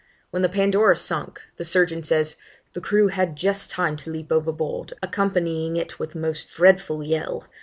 When 0.31 0.41
the 0.41 0.49
Pandora 0.49 0.95
sunk, 0.95 1.39
the 1.57 1.63
surgeon 1.63 2.01
says, 2.01 2.35
'the 2.73 2.81
crew 2.81 3.07
had 3.09 3.35
just 3.35 3.69
time 3.69 3.95
to 3.97 4.09
leap 4.09 4.31
overboard, 4.31 4.93
accompanying 5.03 5.77
it 5.77 5.99
with 5.99 6.15
a 6.15 6.17
most 6.17 6.49
dreadful 6.49 7.03
yell. 7.03 7.45